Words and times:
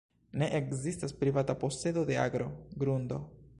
Ne 0.41 0.45
ekzistas 0.59 1.13
privata 1.19 1.55
posedo 1.65 2.05
de 2.11 2.19
agro, 2.25 2.51
grundo. 2.85 3.25